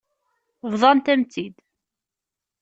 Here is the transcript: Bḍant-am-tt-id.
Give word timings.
Bḍant-am-tt-id. 0.71 1.55